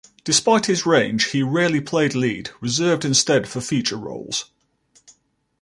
[0.23, 4.45] Despite his range, he rarely played lead, reserved instead for feature roles.